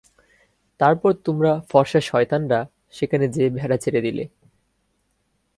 তারপর 0.79 1.11
তোমরা 1.25 1.51
ফর্সা 1.69 2.01
সয়তানরা 2.01 2.59
সেখানে 2.91 3.25
যেয়ে 3.27 3.49
ভেড়া 3.49 3.77
ছেড়ে 3.77 4.01
দিলে। 4.01 4.23